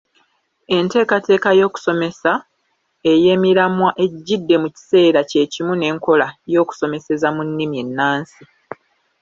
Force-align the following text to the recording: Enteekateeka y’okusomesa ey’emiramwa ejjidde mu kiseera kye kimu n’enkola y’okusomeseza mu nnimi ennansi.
Enteekateeka 0.77 1.49
y’okusomesa 1.59 2.31
ey’emiramwa 3.11 3.89
ejjidde 4.03 4.55
mu 4.63 4.67
kiseera 4.75 5.19
kye 5.29 5.43
kimu 5.53 5.73
n’enkola 5.77 6.27
y’okusomeseza 6.53 7.27
mu 7.35 7.41
nnimi 7.47 7.75
ennansi. 7.83 8.41